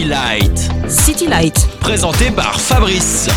City 0.00 0.08
Light. 0.08 0.70
City 0.88 1.26
Light. 1.26 1.68
Présenté 1.78 2.30
par 2.30 2.58
Fabrice. 2.58 3.28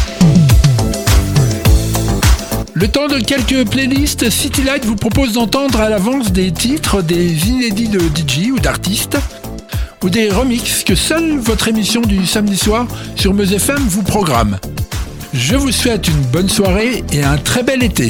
Le 2.73 2.87
temps 2.87 3.07
de 3.07 3.19
quelques 3.19 3.69
playlists, 3.69 4.29
City 4.29 4.63
Light 4.63 4.85
vous 4.85 4.95
propose 4.95 5.33
d'entendre 5.33 5.81
à 5.81 5.89
l'avance 5.89 6.31
des 6.31 6.53
titres, 6.53 7.01
des 7.01 7.49
inédits 7.49 7.89
de 7.89 7.99
DJ 7.99 8.51
ou 8.53 8.59
d'artistes, 8.59 9.17
ou 10.05 10.09
des 10.09 10.29
remixes 10.29 10.85
que 10.85 10.95
seule 10.95 11.37
votre 11.37 11.67
émission 11.67 11.99
du 11.99 12.25
samedi 12.25 12.55
soir 12.55 12.87
sur 13.17 13.33
Meuse 13.33 13.51
FM 13.51 13.83
vous 13.85 14.03
programme. 14.03 14.57
Je 15.33 15.57
vous 15.57 15.73
souhaite 15.73 16.07
une 16.07 16.21
bonne 16.31 16.47
soirée 16.47 17.03
et 17.11 17.25
un 17.25 17.35
très 17.35 17.63
bel 17.63 17.83
été. 17.83 18.09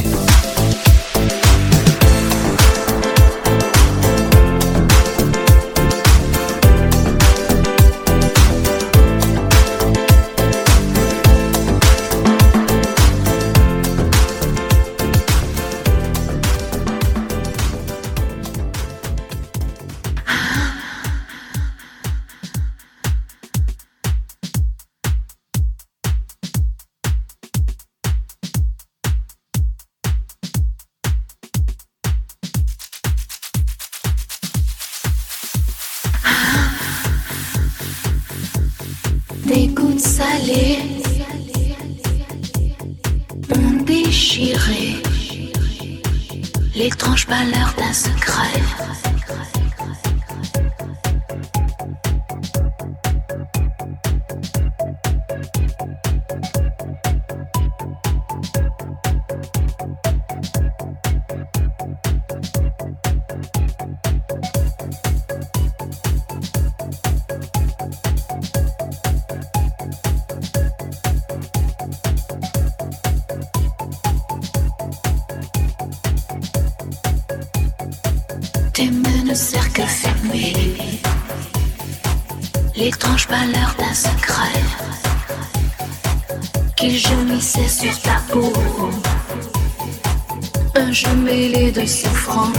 Un 90.75 90.91
jeu 90.91 91.13
mêlé 91.15 91.71
de 91.71 91.85
souffrance. 91.85 92.53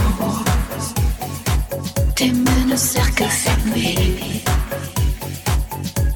Tes 2.15 2.31
mains 2.31 2.65
ne 2.67 2.75
serrent 2.75 3.11
que 3.15 3.25
fermées 3.25 4.43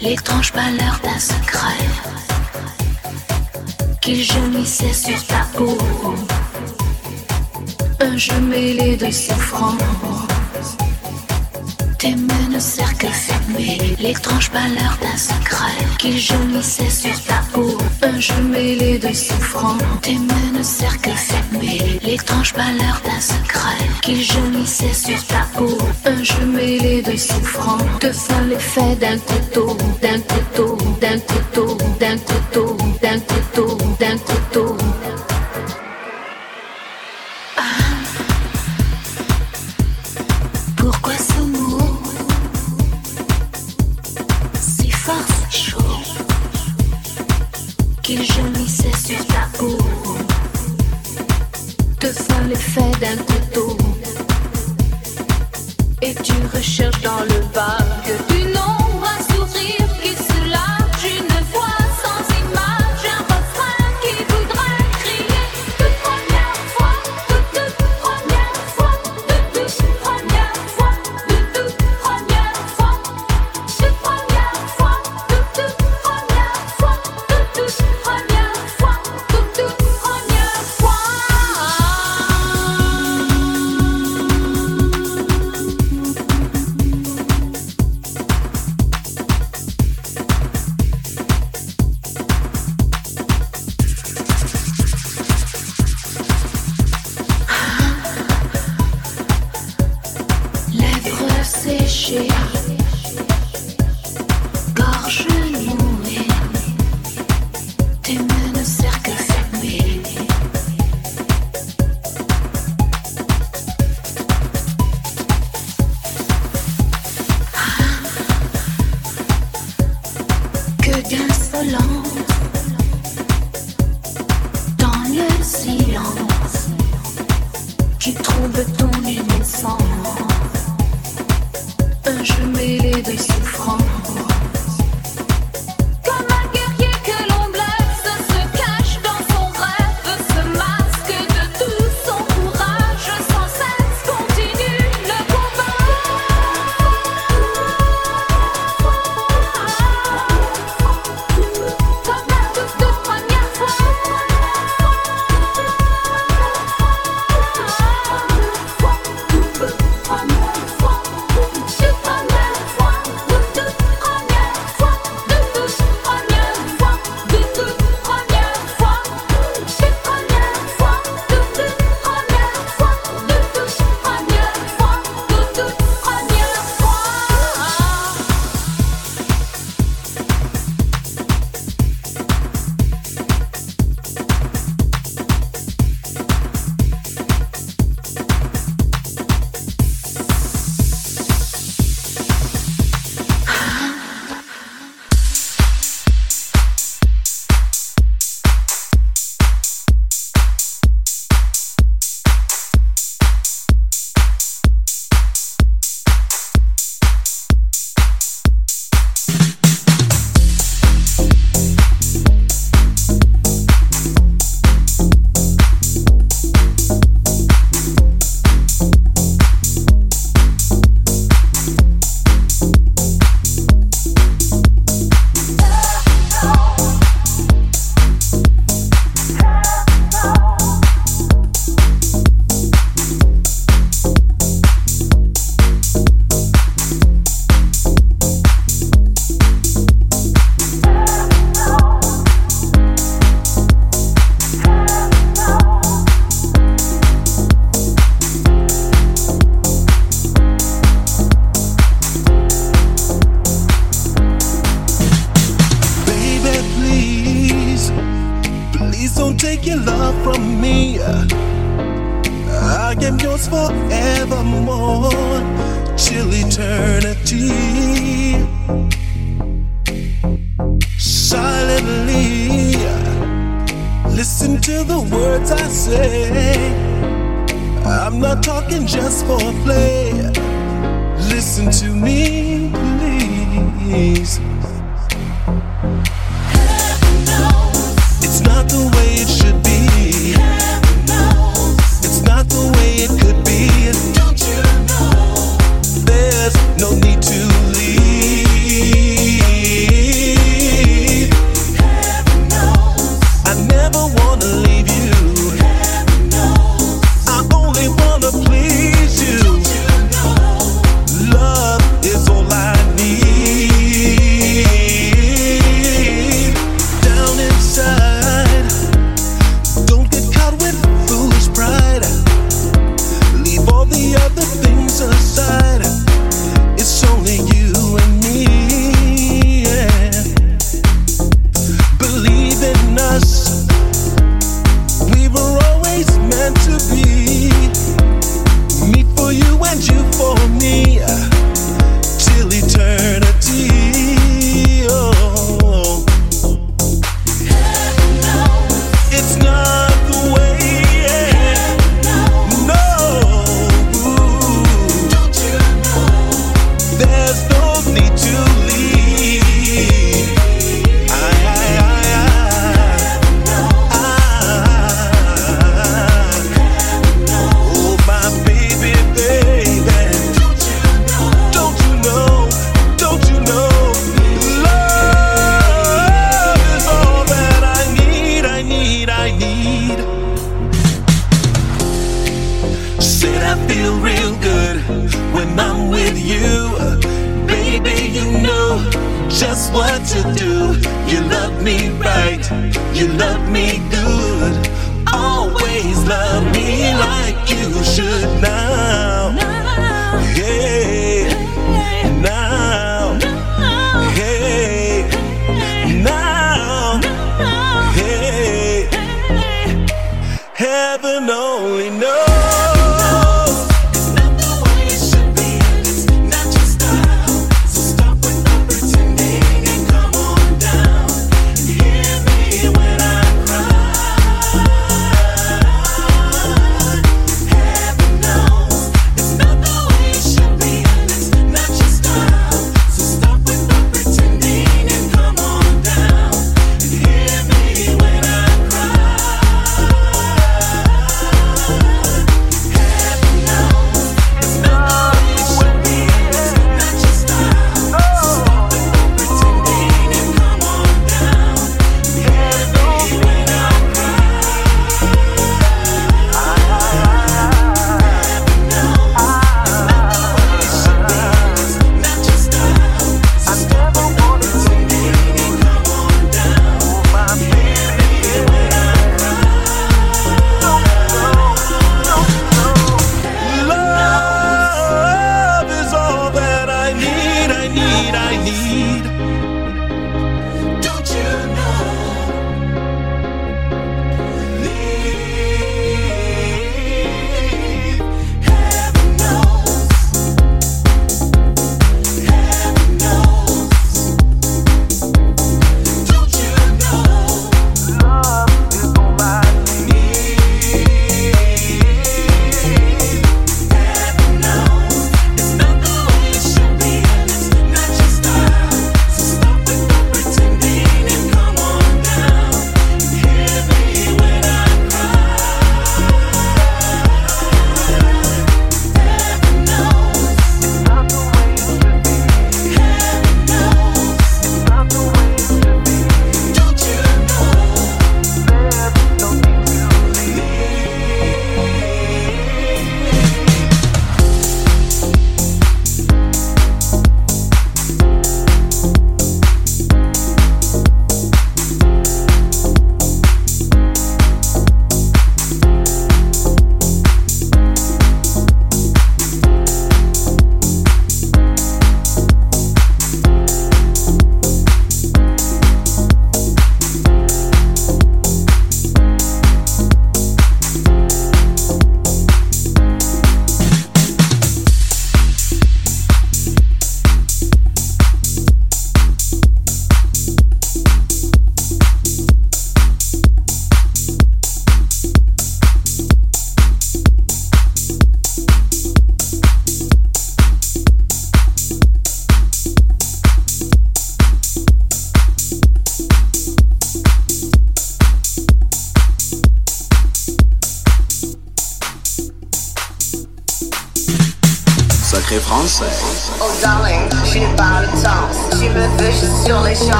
l'étrange 0.00 0.52
pâleur 0.52 1.00
d'un 1.02 1.18
secret 1.18 1.84
qu'il 4.00 4.22
jaunissait 4.22 4.92
sur 4.92 5.26
ta 5.26 5.44
peau 5.56 5.76
un 8.00 8.16
jeu 8.16 8.40
mêlé 8.40 8.96
de 8.96 9.10
souffrance. 9.10 10.27
Tes 11.98 12.14
mains 12.14 12.48
ne 12.52 12.60
serrent 12.60 12.94
que 12.96 13.08
fermer 13.08 13.96
l'étrange 13.98 14.50
pâleur 14.50 14.96
d'un 15.02 15.16
secret 15.16 15.74
qu'il 15.98 16.16
jaunissait 16.16 16.90
sur 16.90 17.24
ta 17.24 17.42
peau. 17.52 17.76
Un 18.02 18.20
jeu 18.20 18.40
mêlé 18.40 18.98
de 18.98 19.12
souffrance. 19.12 19.82
Tes 20.00 20.14
mains 20.14 20.52
ne 20.56 20.62
serrent 20.62 20.96
que 21.02 22.06
l'étrange 22.06 22.54
pâleur 22.54 23.02
d'un 23.04 23.20
secret 23.20 23.84
qu'il 24.00 24.22
jaunissait 24.22 24.94
sur 24.94 25.26
ta 25.26 25.44
peau. 25.56 25.76
Un 26.04 26.22
jeu 26.22 26.46
mêlé 26.46 27.02
de 27.02 27.16
souffrance. 27.16 27.82
Te 27.98 28.12
fait 28.12 28.44
l'effet 28.48 28.94
d'un 28.94 29.18
couteau, 29.18 29.76
d'un 30.00 30.20
couteau, 30.20 30.78
d'un 31.00 31.18
couteau, 31.18 31.76
d'un 31.98 32.16
couteau, 32.16 32.76
d'un 33.02 33.18
couteau, 33.18 33.78
d'un 33.98 34.18
couteau. 34.18 34.76
fed 52.56 53.02
and 53.02 53.37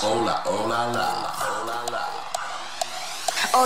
Oh 0.00 0.24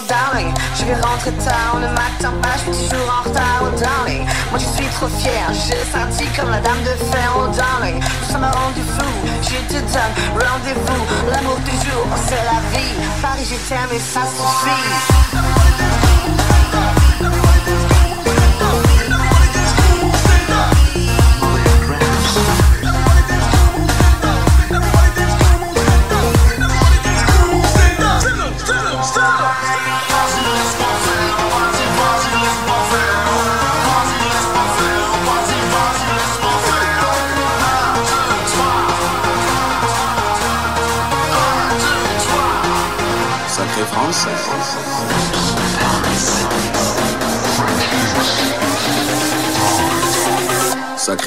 darling, 0.09 0.49
je 0.79 0.85
vais 0.87 0.95
rentrer 0.95 1.33
tard, 1.33 1.77
ne 1.77 1.89
m'attends 1.89 2.33
pas, 2.41 2.57
je 2.57 2.63
suis 2.73 2.89
toujours 2.89 3.11
en 3.11 3.21
retard, 3.29 3.63
oh 3.63 3.69
darling. 3.79 4.27
Moi 4.51 4.59
je 4.59 4.65
suis 4.65 4.87
trop 4.95 5.09
fier, 5.09 5.53
j'ai 5.53 5.85
senti 5.93 6.25
comme 6.35 6.51
la 6.51 6.61
dame 6.61 6.83
de 6.85 6.95
fer, 7.05 7.37
oh 7.37 7.49
darling. 7.49 8.03
Ça 8.31 8.39
m'a 8.39 8.51
rendu 8.51 8.81
fou, 8.81 9.05
je 9.43 9.59
te 9.75 9.81
donne 9.93 10.15
rendez-vous. 10.33 11.05
L'amour 11.31 11.59
du 11.67 11.73
jour, 11.73 12.07
c'est 12.27 12.43
la 12.45 12.61
vie. 12.73 12.95
Paris, 13.21 13.45
je 13.45 13.57
t'aime 13.69 13.93
et 13.93 13.99
ça 13.99 14.23
suffit. 14.23 14.89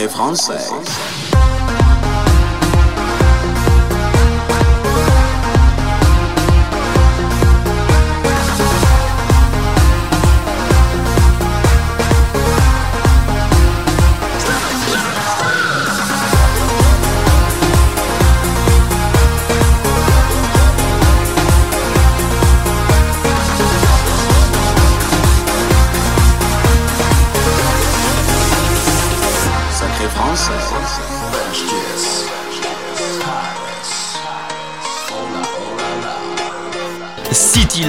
Français. 0.03 1.14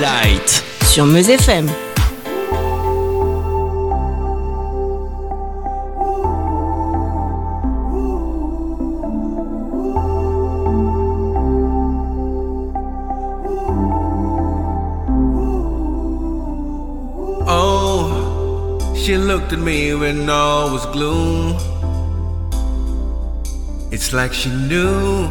Light. 0.07 0.63
Sur 0.85 1.05
Meuse 1.05 1.31
FM. 1.31 1.67
Oh, 17.49 18.79
she 18.95 19.17
looked 19.17 19.53
at 19.53 19.59
me 19.59 19.93
when 19.97 20.31
all 20.31 20.71
was 20.71 20.87
gloom. 20.95 21.57
It's 23.91 24.13
like 24.13 24.33
she 24.33 24.51
knew, 24.51 25.29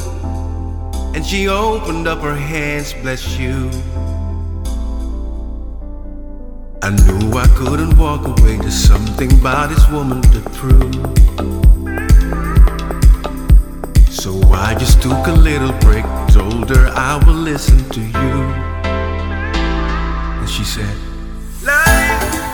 and 1.15 1.25
she 1.25 1.47
opened 1.47 2.09
up 2.09 2.19
her 2.19 2.35
hands, 2.35 2.93
bless 3.01 3.39
you. 3.39 3.71
I 6.85 6.91
knew 6.91 7.31
I 7.35 7.47
couldn't 7.55 7.97
walk 7.97 8.27
away, 8.27 8.57
there's 8.57 8.75
something 8.75 9.33
about 9.39 9.69
this 9.69 9.89
woman 9.89 10.21
to 10.21 10.39
prove. 10.51 10.93
So 14.11 14.39
I 14.51 14.75
just 14.75 15.01
took 15.01 15.25
a 15.25 15.31
little 15.31 15.71
break, 15.79 16.05
told 16.29 16.69
her 16.69 16.85
I 16.89 17.19
will 17.25 17.33
listen 17.33 17.89
to 17.89 18.01
you. 18.01 18.35
And 20.41 20.47
she 20.47 20.63
said, 20.63 20.95
Life 21.63 22.44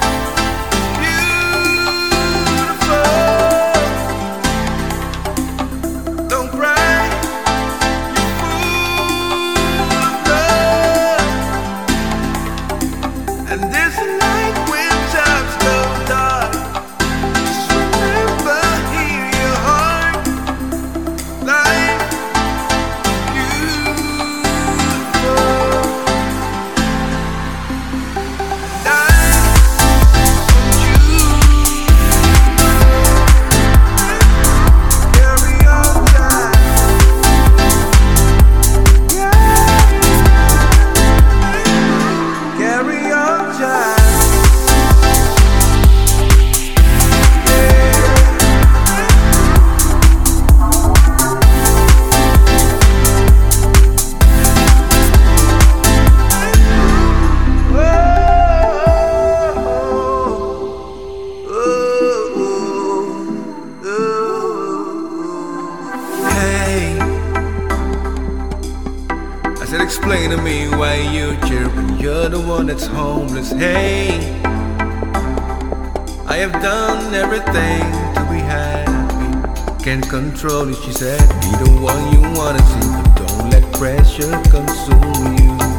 pressure 83.82 84.40
consume 84.52 85.36
you. 85.40 85.71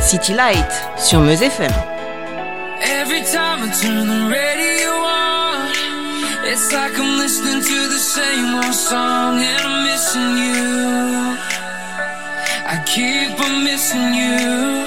City 0.00 0.32
Light 0.34 0.70
sur 0.96 1.20
Meuse 1.20 1.42
FM. 1.42 1.72
Every 2.80 3.22
time 3.22 3.62
I 3.62 3.70
turn 3.80 4.06
the 4.06 4.28
radio 4.30 4.90
on, 4.90 5.70
it's 6.44 6.72
like 6.72 6.98
I'm 6.98 7.18
listening 7.18 7.62
to 7.62 7.88
the 7.88 7.98
same 7.98 8.54
old 8.54 8.74
song 8.74 9.38
and 9.38 9.62
I'm 9.66 9.84
missing 9.84 10.36
you. 10.38 11.36
I 12.66 12.82
keep 12.86 13.40
on 13.40 13.64
missing 13.64 14.14
you. 14.14 14.86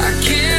I 0.00 0.12
can't 0.22 0.51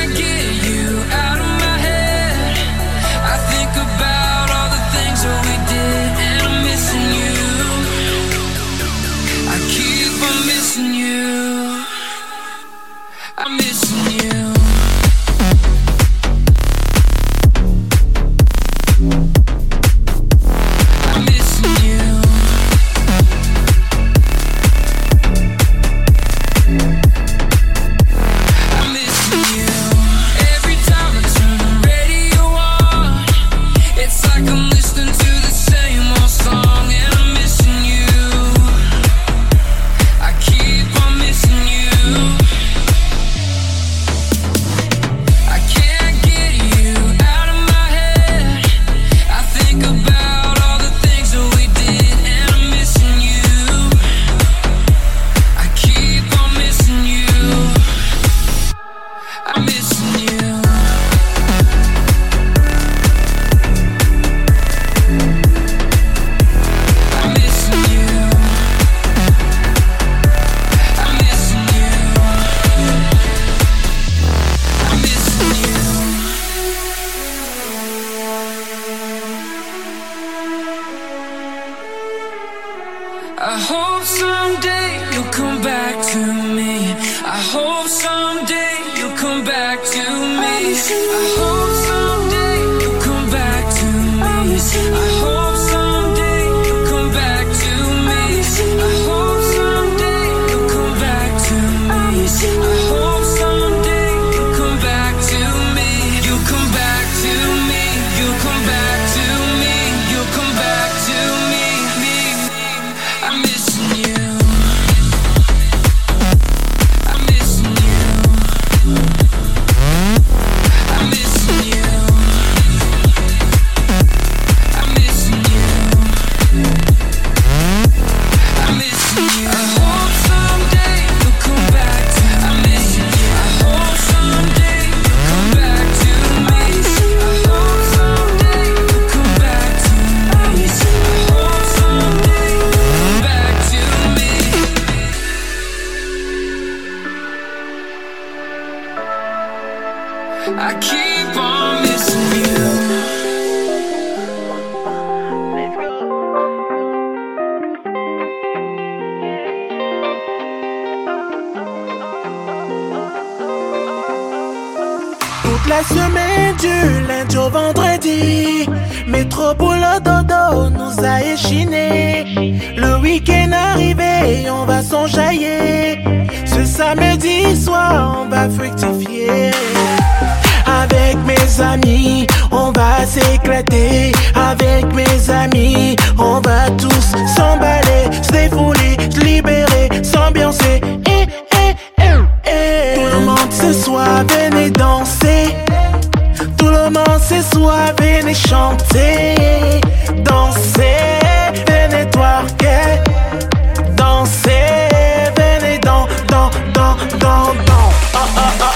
dans, 206.94 207.08
dans, 207.18 207.54
dans. 207.56 207.90
uh, 208.14 208.30
uh. 208.38 208.62
ah. 208.62 208.73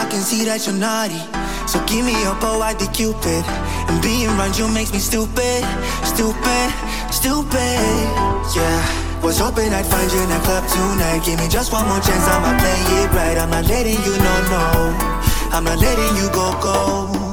I 0.00 0.08
can 0.08 0.22
see 0.22 0.48
that 0.48 0.64
you're 0.64 0.80
naughty. 0.80 1.20
So 1.68 1.76
give 1.84 2.08
me 2.08 2.16
a 2.24 2.32
bow, 2.40 2.64
I 2.64 2.72
did 2.72 2.88
Cupid. 2.96 3.44
And 3.84 4.00
being 4.00 4.32
around 4.32 4.56
you 4.56 4.64
makes 4.72 4.96
me 4.96 4.98
stupid, 4.98 5.60
stupid, 6.08 6.68
stupid. 7.12 7.84
Yeah. 8.56 8.80
Was 9.20 9.36
hoping 9.36 9.68
I'd 9.68 9.84
find 9.84 10.08
you 10.08 10.24
in 10.24 10.32
a 10.32 10.40
club 10.40 10.64
tonight. 10.72 11.20
Give 11.28 11.38
me 11.38 11.48
just 11.52 11.70
one 11.70 11.84
more 11.86 12.00
chance, 12.00 12.24
I'ma 12.32 12.56
play 12.56 12.80
it 13.04 13.12
right. 13.12 13.36
I'm 13.36 13.50
not 13.50 13.68
letting 13.68 14.00
you 14.00 14.16
know, 14.24 14.38
no. 14.48 14.64
I'm 15.52 15.64
not 15.64 15.76
letting 15.76 16.16
you 16.16 16.32
go, 16.32 16.48
go. 16.64 17.30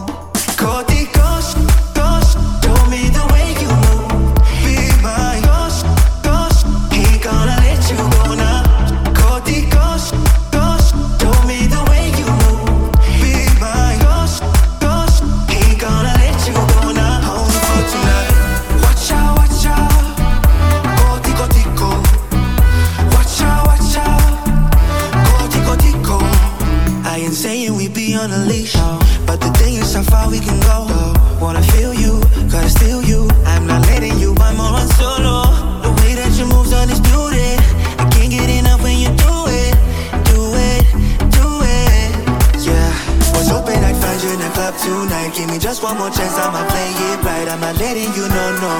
Give 45.35 45.49
me 45.49 45.59
just 45.59 45.83
one 45.83 45.97
more 45.97 46.09
chance, 46.09 46.33
I'ma 46.37 46.65
play 46.67 46.89
it 46.89 47.23
right. 47.23 47.47
I'm 47.47 47.59
not 47.59 47.77
letting 47.77 48.13
you 48.15 48.27
know, 48.27 48.49
no. 48.61 48.73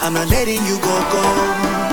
I'm 0.00 0.14
not 0.14 0.28
letting 0.28 0.64
you 0.64 0.78
go, 0.78 0.94
go. 1.12 1.85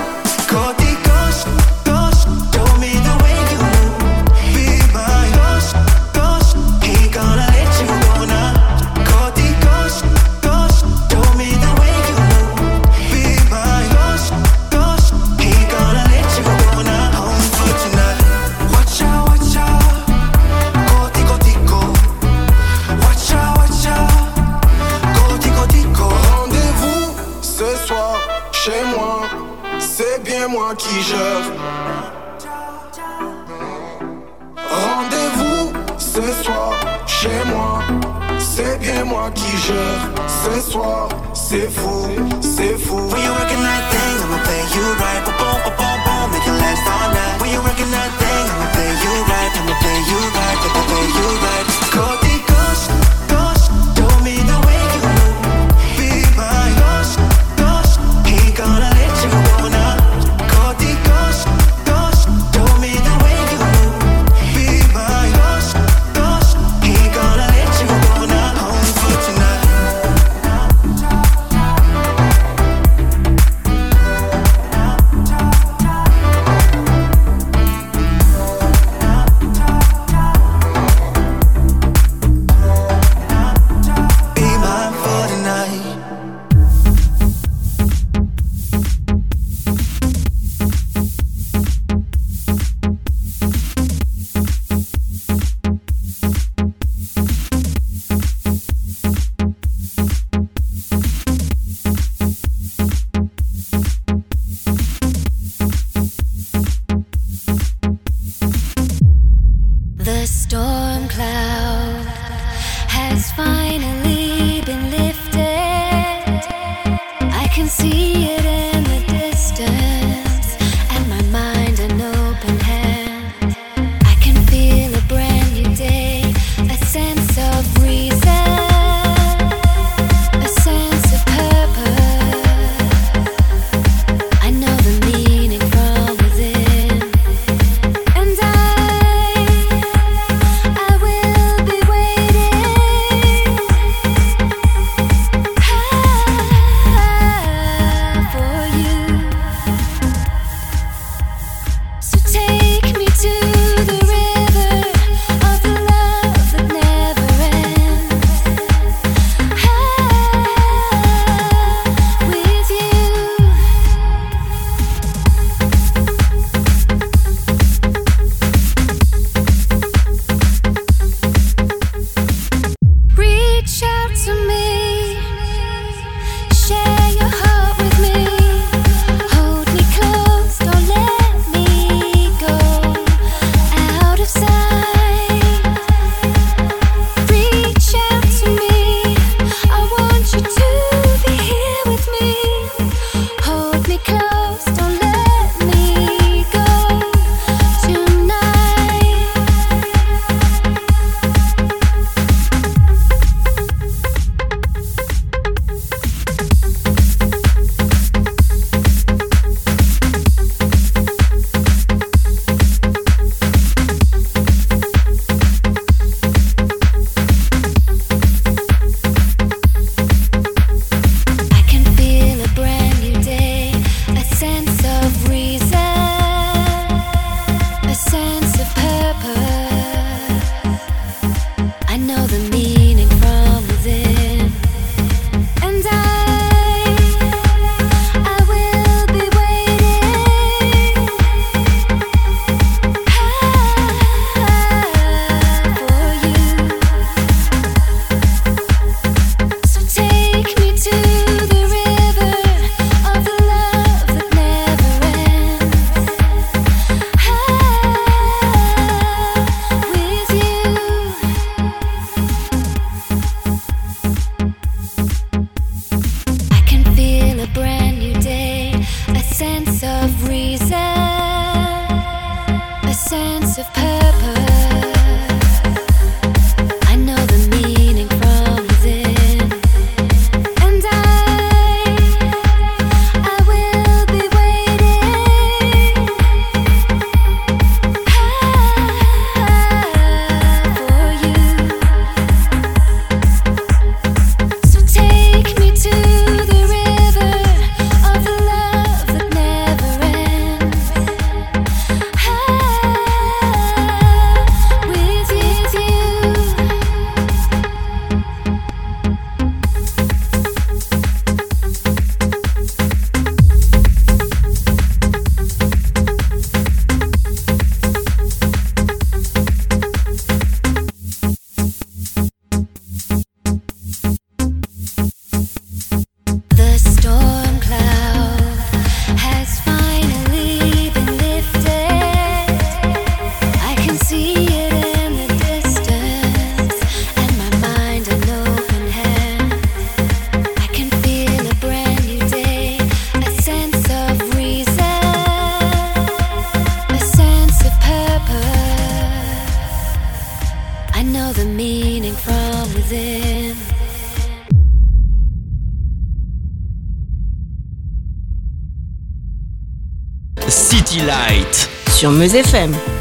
FM. 362.32 362.93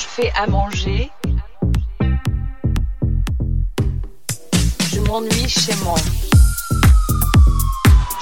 Je 0.00 0.06
fais 0.06 0.32
à 0.34 0.46
manger. 0.46 1.10
Je 4.90 5.00
m'ennuie 5.00 5.46
chez 5.46 5.74
moi. 5.84 5.98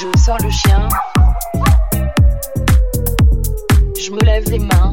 Je 0.00 0.18
sors 0.18 0.38
le 0.42 0.50
chien. 0.50 0.88
Je 3.96 4.10
me 4.10 4.20
lève 4.24 4.50
les 4.50 4.58
mains. 4.58 4.92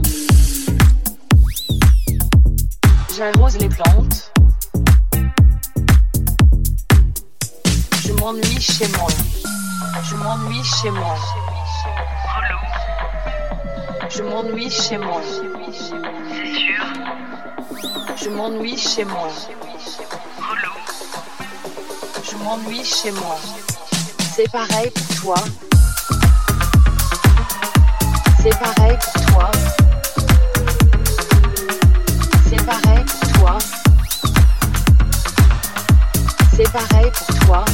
J'arrose 3.17 3.57
les 3.57 3.69
plantes. 3.69 4.31
Je 8.03 8.13
m'ennuie 8.13 8.61
chez 8.61 8.87
moi. 8.89 9.07
Je 10.03 10.15
m'ennuie 10.17 10.63
chez 10.63 10.91
moi. 10.91 11.15
Je 14.15 14.23
m'ennuie 14.23 14.71
chez 14.71 14.97
moi. 14.97 15.21
C'est 16.29 16.55
sûr. 16.55 16.85
Je 18.15 18.29
m'ennuie 18.29 18.77
chez 18.77 19.03
moi. 19.03 19.27
Je 22.23 22.37
m'ennuie 22.37 22.85
chez 22.85 23.11
moi. 23.11 23.37
C'est 24.33 24.49
pareil 24.49 24.89
pour 24.91 25.15
toi. 25.21 25.35
C'est 28.41 28.57
pareil 28.57 28.97
pour 29.03 29.25
toi. 29.25 29.51
C'est 32.49 32.65
pareil 32.65 33.05
pour 33.05 33.33
toi. 33.33 33.57
C'est 36.55 36.71
pareil 36.71 37.11
pour 37.11 37.39
toi. 37.47 37.65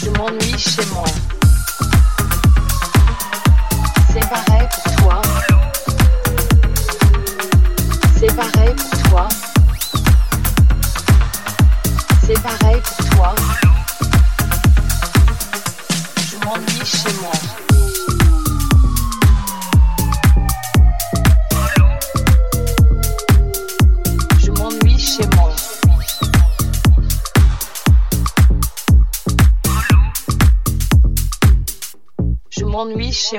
Je 0.00 0.10
m'ennuie 0.10 0.58
chez 0.58 0.84
moi. 0.94 1.06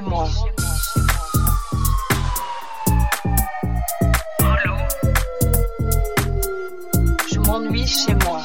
Moi. 0.02 0.28
Je 7.32 7.40
m'ennuie 7.40 7.88
chez 7.88 8.16
moi. 8.16 8.42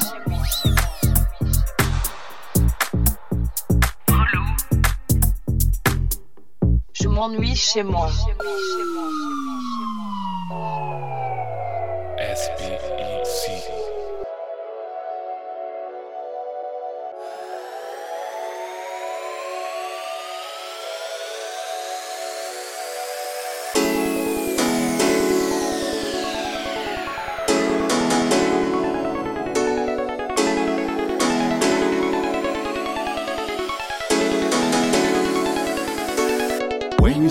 Je 6.93 7.09
m'ennuie 7.09 7.57
chez 7.57 7.83
moi. 7.83 8.09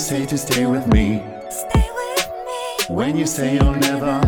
Say 0.04 0.26
to 0.26 0.38
stay 0.38 0.66
with 0.66 0.86
me, 0.88 1.20
when 2.90 3.16
you 3.16 3.26
say 3.26 3.54
you'll 3.54 3.76
never 3.76 4.20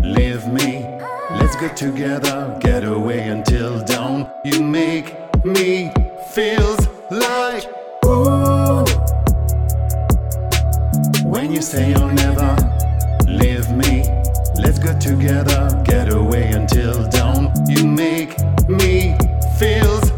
leave 0.00 0.44
me, 0.48 0.82
let's 1.30 1.54
get 1.54 1.76
together, 1.76 2.58
get 2.60 2.82
away 2.82 3.28
until 3.28 3.78
dawn. 3.84 4.28
You 4.44 4.60
make 4.60 5.14
me 5.44 5.92
feels 6.32 6.88
like 7.12 7.64
ooh. 8.04 8.84
When 11.22 11.52
you 11.52 11.62
say 11.62 11.90
you'll 11.90 12.12
never 12.12 12.56
leave 13.28 13.70
me, 13.70 14.02
let's 14.56 14.80
get 14.80 15.00
together, 15.00 15.80
get 15.84 16.12
away 16.12 16.50
until 16.50 17.08
dawn. 17.10 17.52
You 17.68 17.86
make 17.86 18.36
me 18.68 19.16
feels 19.60 20.10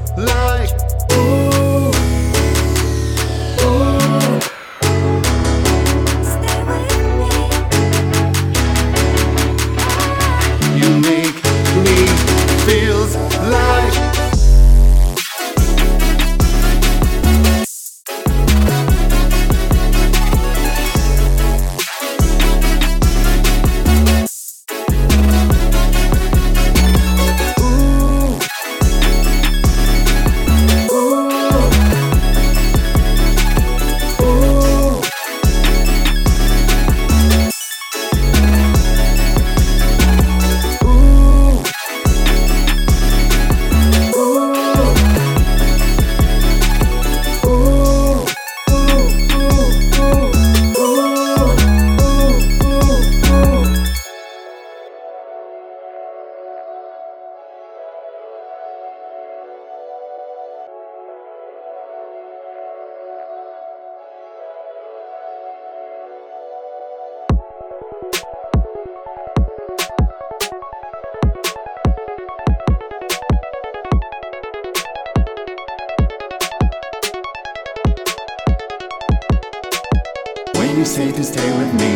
say 80.97 81.12
to 81.12 81.22
stay 81.22 81.59
with 81.59 81.74
me, 81.74 81.94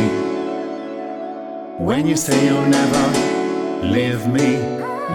when 1.83 2.07
you 2.07 2.17
say 2.17 2.37
you'll 2.45 2.67
never 2.67 3.07
leave 3.83 4.27
me, 4.27 4.59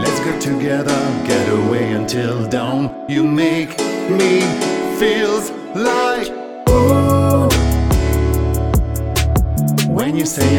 let's 0.02 0.20
get 0.22 0.42
together, 0.42 1.00
get 1.28 1.48
away 1.54 1.92
until 1.92 2.48
dawn. 2.48 3.06
You 3.08 3.24
make 3.24 3.78
me 4.10 4.42
feels 4.98 5.52
like 5.76 6.30
ooh. 6.68 7.48
When 9.88 10.18
you 10.18 10.26
say 10.26 10.58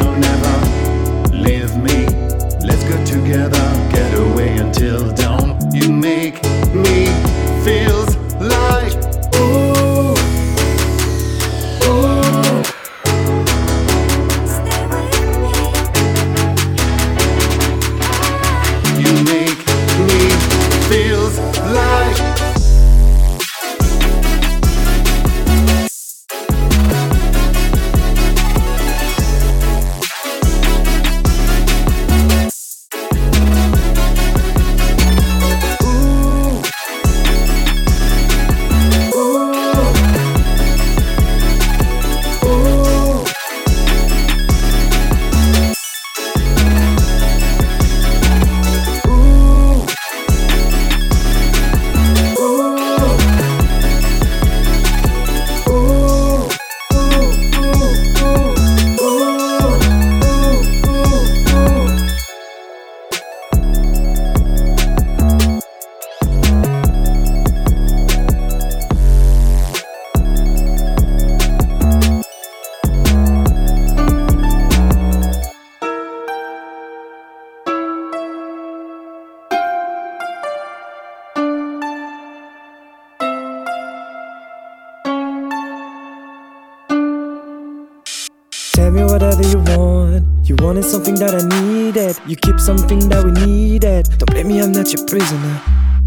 you 89.50 89.58
want. 89.58 90.24
You 90.48 90.56
wanted 90.56 90.84
something 90.84 91.14
that 91.16 91.34
I 91.34 91.42
needed. 91.60 92.16
You 92.26 92.36
keep 92.36 92.58
something 92.60 93.08
that 93.08 93.24
we 93.24 93.32
needed. 93.32 94.08
Don't 94.18 94.30
blame 94.30 94.48
me, 94.48 94.60
I'm 94.60 94.72
not 94.72 94.92
your 94.92 95.06
prisoner. 95.06 95.60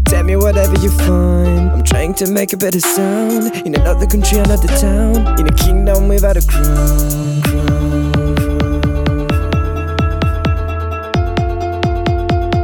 Tell 0.06 0.24
me 0.24 0.36
whatever 0.36 0.78
you 0.80 0.90
find. 0.90 1.70
I'm 1.70 1.84
trying 1.84 2.14
to 2.14 2.30
make 2.30 2.52
a 2.52 2.56
better 2.56 2.80
sound. 2.80 3.54
In 3.66 3.74
another 3.74 4.06
country, 4.06 4.38
another 4.38 4.68
town. 4.68 5.38
In 5.38 5.46
a 5.46 5.54
kingdom 5.54 6.08
without 6.08 6.36
a 6.36 6.46
crown. 6.46 7.40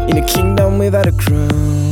In 0.08 0.16
a 0.18 0.26
kingdom 0.26 0.78
without 0.78 1.06
a 1.06 1.12
crown. 1.12 1.86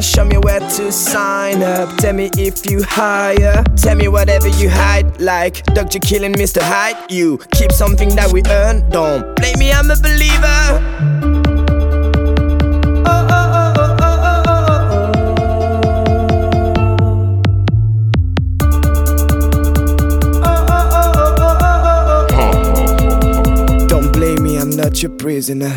Show 0.00 0.26
me 0.26 0.36
where 0.36 0.60
to 0.60 0.92
sign 0.92 1.62
up. 1.62 1.96
Tell 1.96 2.12
me 2.12 2.30
if 2.36 2.70
you 2.70 2.82
hire. 2.82 3.64
Tell 3.76 3.96
me 3.96 4.08
whatever 4.08 4.48
you 4.48 4.68
hide. 4.68 5.20
Like 5.20 5.64
Dr. 5.74 5.98
Kill 6.00 6.24
and 6.24 6.34
Mr. 6.34 6.60
Hyde. 6.60 7.10
You 7.10 7.38
keep 7.52 7.72
something 7.72 8.14
that 8.16 8.30
we 8.30 8.42
earn. 8.48 8.88
Don't 8.90 9.34
blame 9.36 9.58
me, 9.58 9.72
I'm 9.72 9.90
a 9.90 9.96
believer. 9.96 11.06
Don't 23.88 24.12
blame 24.12 24.42
me, 24.42 24.58
I'm 24.58 24.70
not 24.70 25.02
your 25.02 25.12
prisoner. 25.12 25.72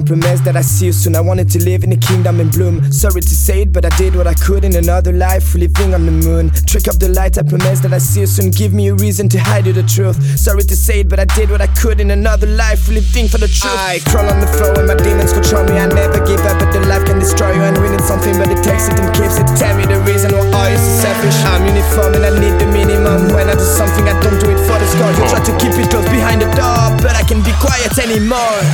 I 0.00 0.02
promise 0.02 0.40
that 0.48 0.56
I 0.56 0.62
see 0.62 0.86
you 0.86 0.92
soon. 0.92 1.14
I 1.14 1.20
wanted 1.20 1.50
to 1.50 1.58
live 1.62 1.84
in 1.84 1.92
a 1.92 1.96
kingdom 1.96 2.40
in 2.40 2.48
bloom. 2.48 2.90
Sorry 2.90 3.20
to 3.20 3.36
say 3.36 3.68
it, 3.68 3.72
but 3.72 3.84
I 3.84 3.92
did 4.00 4.16
what 4.16 4.26
I 4.26 4.32
could 4.32 4.64
in 4.64 4.76
another 4.76 5.12
life, 5.12 5.54
living 5.54 5.92
on 5.92 6.06
the 6.06 6.16
moon. 6.24 6.48
Trick 6.64 6.88
up 6.88 6.96
the 6.96 7.12
light, 7.12 7.36
I 7.36 7.42
promise 7.42 7.80
that 7.84 7.92
I 7.92 7.98
see 7.98 8.20
you 8.20 8.26
soon. 8.26 8.50
Give 8.50 8.72
me 8.72 8.88
a 8.88 8.94
reason 8.94 9.28
to 9.28 9.38
hide 9.38 9.66
you 9.66 9.74
the 9.74 9.82
truth. 9.82 10.16
Sorry 10.40 10.62
to 10.64 10.76
say 10.76 11.00
it, 11.00 11.08
but 11.10 11.20
I 11.20 11.26
did 11.36 11.50
what 11.50 11.60
I 11.60 11.68
could 11.76 12.00
in 12.00 12.12
another 12.12 12.46
life, 12.46 12.88
living 12.88 13.28
for 13.28 13.36
the 13.36 13.48
truth. 13.48 13.76
I 13.76 14.00
crawl 14.08 14.24
on 14.24 14.40
the 14.40 14.48
floor 14.48 14.72
and 14.80 14.88
my 14.88 14.96
demons 14.96 15.36
control 15.36 15.68
me. 15.68 15.76
I 15.76 15.84
never 15.92 16.24
give 16.24 16.40
up, 16.48 16.56
but 16.56 16.72
the 16.72 16.80
life 16.88 17.04
can 17.04 17.20
destroy 17.20 17.52
you. 17.52 17.60
And 17.60 17.76
winning 17.76 18.00
something, 18.00 18.32
but 18.40 18.48
it 18.48 18.64
takes 18.64 18.88
it 18.88 18.96
and 18.96 19.12
keeps 19.12 19.36
it. 19.36 19.44
Tell 19.60 19.76
me 19.76 19.84
the 19.84 20.00
reason 20.08 20.32
why 20.32 20.48
are 20.48 20.70
you 20.72 20.80
so 20.80 21.12
selfish? 21.12 21.36
I'm 21.44 21.68
uniform 21.68 22.16
and 22.16 22.24
I 22.24 22.32
need 22.40 22.56
the 22.56 22.72
minimum. 22.72 23.36
When 23.36 23.52
I 23.52 23.54
do 23.54 23.68
something, 23.68 24.08
I 24.08 24.16
don't 24.24 24.40
do 24.40 24.48
it 24.48 24.60
for 24.64 24.80
the 24.80 24.88
score. 24.88 25.12
You 25.12 25.28
try 25.28 25.44
to 25.44 25.52
keep 25.60 25.76
it 25.76 25.92
close 25.92 26.08
behind 26.08 26.40
the 26.40 26.48
door, 26.56 26.88
but 27.04 27.12
I 27.12 27.22
can 27.28 27.44
be 27.44 27.52
quiet 27.60 27.92
anymore. 28.00 28.64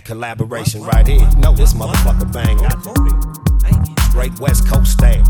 Cat 0.00 0.04
collaboration 0.04 0.82
right 0.82 1.06
here. 1.06 1.28
No, 1.38 1.52
this 1.52 1.74
motherfucker 1.74 2.30
bang. 2.32 2.58
Straight 4.10 4.38
West 4.40 4.66
Coast 4.66 4.92
style. 4.92 5.24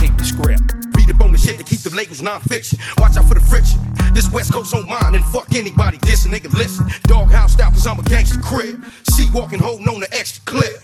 Keep 0.00 0.16
the 0.16 0.24
script. 0.24 0.62
Read 0.96 1.10
up 1.10 1.20
on 1.20 1.32
the 1.32 1.38
shit 1.38 1.58
to 1.58 1.64
keep 1.64 1.80
the 1.80 1.94
labels 1.94 2.22
non-fiction. 2.22 2.78
Watch 2.98 3.16
out 3.16 3.26
for 3.26 3.34
the 3.34 3.40
friction. 3.40 3.80
This 4.14 4.30
West 4.30 4.52
Coast 4.52 4.74
on 4.74 4.86
mine 4.86 5.14
and 5.14 5.24
fuck 5.26 5.54
anybody. 5.54 5.98
This 5.98 6.26
nigga 6.26 6.52
listen. 6.52 6.86
Doghouse 7.04 7.52
style 7.52 7.70
cause 7.70 7.86
I'm 7.86 7.98
a 7.98 8.02
gangster 8.02 8.40
crib. 8.40 8.84
See 9.10 9.28
walking 9.32 9.58
holding 9.58 9.88
on 9.88 10.00
the 10.00 10.12
extra 10.14 10.42
clip. 10.44 10.81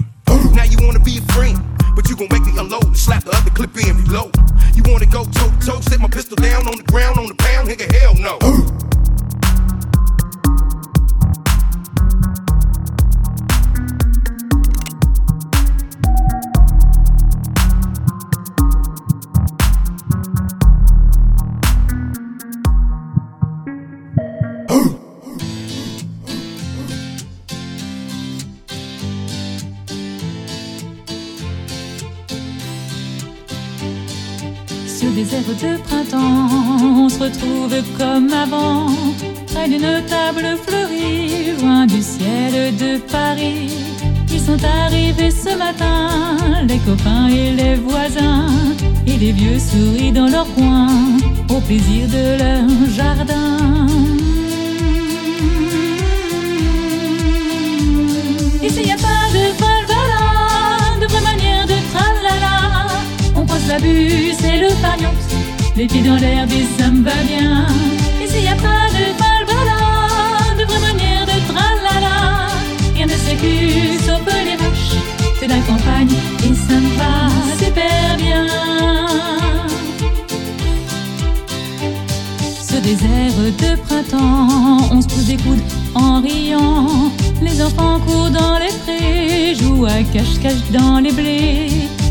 De 83.58 83.76
printemps, 83.82 84.78
on 84.92 85.00
se 85.02 85.06
pousse 85.06 85.26
des 85.26 85.36
coudes 85.36 85.62
en 85.94 86.20
riant. 86.20 87.10
Les 87.42 87.62
enfants 87.62 88.00
courent 88.06 88.30
dans 88.30 88.58
les 88.58 88.72
prés, 88.82 89.54
jouent 89.54 89.86
à 89.86 90.02
cache-cache 90.12 90.70
dans 90.72 90.98
les 90.98 91.12
blés. 91.12 91.70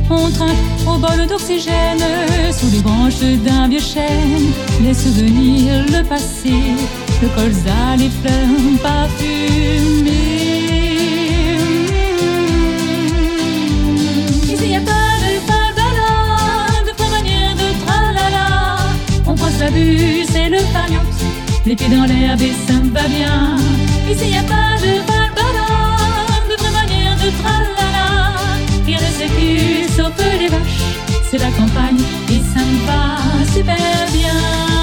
On 0.09 0.29
trinque 0.29 0.55
au 0.87 0.97
bol 0.97 1.27
d'oxygène 1.27 2.03
sous 2.51 2.69
les 2.71 2.79
branches 2.79 3.19
d'un 3.45 3.67
vieux 3.67 3.79
chêne. 3.79 4.51
Les 4.81 4.93
souvenirs, 4.93 5.85
le 5.87 6.03
passé, 6.03 6.55
le 7.21 7.27
colza, 7.35 7.95
les 7.97 8.09
fleurs 8.09 8.79
parfumées. 8.81 9.96
Les 21.67 21.75
pieds 21.75 21.89
dans 21.89 22.05
l'herbe 22.05 22.41
et 22.41 22.53
ça 22.65 22.79
me 22.79 22.89
va 22.91 23.07
bien. 23.07 23.57
Ici 24.09 24.29
y 24.29 24.37
a 24.37 24.43
pas 24.43 24.75
de 24.79 25.01
fabala, 25.07 25.67
de 26.49 26.55
vraie 26.61 26.71
manière 26.71 27.15
de 27.17 27.29
tralala. 27.41 28.07
Rien 28.85 28.99
ne 28.99 29.11
sécu 29.19 29.83
sauf 29.95 30.13
les 30.39 30.47
vaches, 30.47 30.95
c'est 31.29 31.39
la 31.39 31.51
campagne 31.51 31.99
et 32.29 32.41
ça 32.53 32.61
me 32.63 32.85
va 32.87 33.53
super 33.53 33.75
bien. 34.13 34.76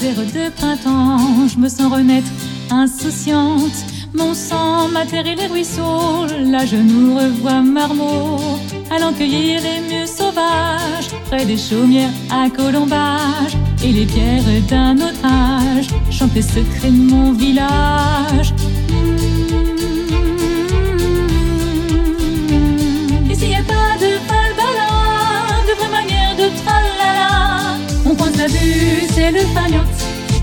De 0.00 0.48
printemps, 0.50 1.48
je 1.48 1.58
me 1.58 1.68
sens 1.68 1.92
renaître 1.92 2.30
insouciante. 2.70 3.84
Mon 4.14 4.32
sang, 4.32 4.86
ma 4.92 5.04
terre 5.04 5.26
et 5.26 5.34
les 5.34 5.48
ruisseaux, 5.48 6.24
là 6.38 6.64
je 6.64 6.76
nous 6.76 7.16
revois 7.16 7.62
marmots, 7.62 8.60
allant 8.92 9.12
cueillir 9.12 9.60
les 9.60 9.80
mieux 9.92 10.06
sauvages, 10.06 11.10
près 11.26 11.44
des 11.44 11.56
chaumières 11.56 12.12
à 12.30 12.48
colombage, 12.48 13.58
et 13.82 13.90
les 13.90 14.06
pierres 14.06 14.44
d'un 14.68 14.98
autre 14.98 15.24
âge, 15.24 15.88
chantent 16.12 16.34
les 16.36 16.42
secrets 16.42 16.92
de 16.92 17.10
mon 17.10 17.32
village. 17.32 18.54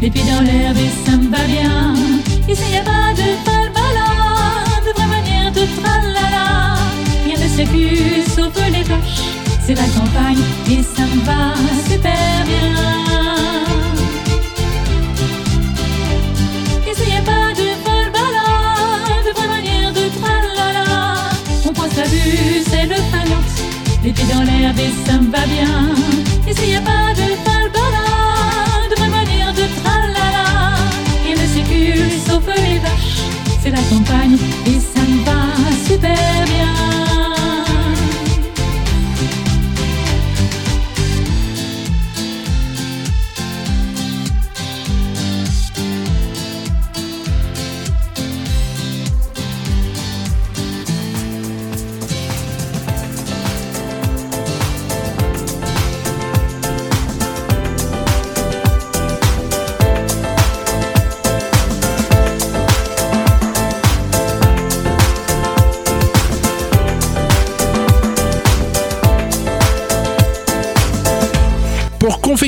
Les 0.02 0.10
pieds 0.10 0.24
dans 0.24 0.42
l'herbe 0.42 0.78
et 0.78 1.10
ça 1.10 1.18
me 1.18 1.30
va 1.30 1.44
bien. 1.46 1.96
Ici 2.48 2.64
y 2.72 2.78
a 2.78 2.84
pas 2.84 3.14
de 3.14 3.28
falbala, 3.44 4.10
de 4.86 4.92
vraie 4.96 5.08
manière 5.08 5.52
de 5.52 5.62
tralala. 5.82 6.76
Rien 7.26 7.38
ne 7.38 7.48
sécu 7.48 8.22
sauf 8.36 8.54
les 8.72 8.84
vaches, 8.84 9.24
c'est 9.66 9.74
la 9.74 9.88
campagne 9.98 10.25